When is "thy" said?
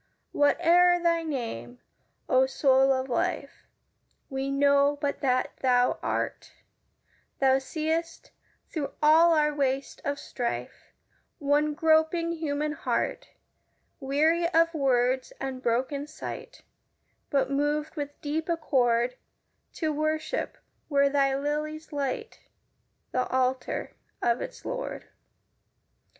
1.03-1.21, 21.11-21.35